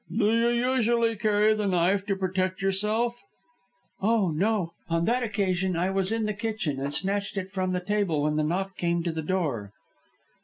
[0.09, 3.21] "Did you usually carry the knife to protect yourself?"
[4.01, 4.71] "Oh, no!
[4.89, 8.35] On that occasion I was in the kitchen, and snatched it from the table when
[8.35, 9.73] the knock came to the door."